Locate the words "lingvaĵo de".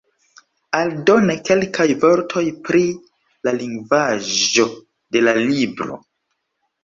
3.59-5.21